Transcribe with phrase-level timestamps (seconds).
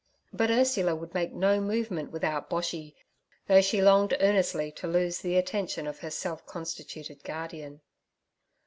[0.33, 2.95] But Ursula would make no movement without Boshy,
[3.45, 7.81] though she longed earnestly to lose the attention of her self constituted guardian.